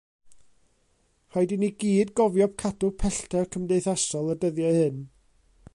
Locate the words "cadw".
2.63-2.91